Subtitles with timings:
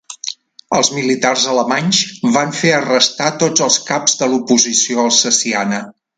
[0.77, 1.99] Els militars alemanys
[2.37, 5.85] van fer arrestar tots els caps de l'oposició alsaciana.